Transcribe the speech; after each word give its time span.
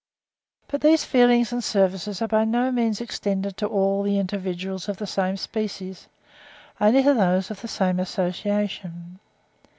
But 0.67 0.81
these 0.81 1.05
feelings 1.05 1.51
and 1.53 1.63
services 1.63 2.23
are 2.23 2.27
by 2.27 2.43
no 2.43 2.71
means 2.71 3.01
extended 3.01 3.55
to 3.57 3.67
all 3.67 4.01
the 4.01 4.17
individuals 4.17 4.89
of 4.89 4.97
the 4.97 5.05
same 5.05 5.37
species, 5.37 6.07
only 6.79 7.03
to 7.03 7.13
those 7.13 7.51
of 7.51 7.61
the 7.61 7.67
same 7.67 7.99
association. 7.99 9.19